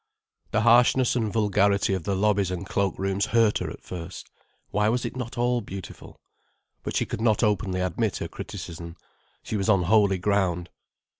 The 0.49 0.61
harshness 0.61 1.15
and 1.15 1.31
vulgarity 1.31 1.93
of 1.93 2.05
the 2.05 2.15
lobbies 2.15 2.49
and 2.49 2.65
cloak 2.65 2.97
rooms 2.97 3.27
hurt 3.27 3.59
her 3.59 3.69
at 3.69 3.83
first. 3.83 4.31
Why 4.71 4.89
was 4.89 5.05
it 5.05 5.15
not 5.15 5.37
all 5.37 5.61
beautiful? 5.61 6.19
But 6.81 6.95
she 6.95 7.05
could 7.05 7.21
not 7.21 7.43
openly 7.43 7.81
admit 7.81 8.17
her 8.17 8.27
criticism. 8.27 8.97
She 9.43 9.57
was 9.57 9.69
on 9.69 9.83
holy 9.83 10.17
ground. 10.17 10.71